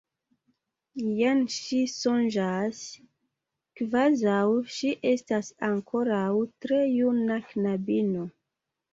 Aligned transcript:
Jen 1.15 1.41
ŝi 1.55 1.81
sonĝas, 1.95 2.79
kvazaŭ 3.81 4.39
ŝi 4.77 4.93
estas 5.09 5.51
ankoraŭ 5.67 6.23
tre 6.65 6.79
juna 6.93 7.37
knabino. 7.53 8.25